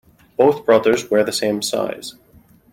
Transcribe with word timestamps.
Both 0.35 0.65
brothers 0.65 1.11
wear 1.11 1.23
the 1.23 1.31
same 1.31 1.61
size. 1.61 2.15